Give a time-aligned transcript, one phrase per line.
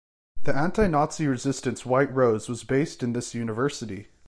[0.45, 4.07] The anti-Nazi resistance White Rose was based in this university.